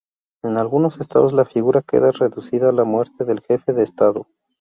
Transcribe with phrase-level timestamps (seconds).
[0.43, 4.25] En algunos Estados la figura queda reducida a la muerte del jefe de Estado.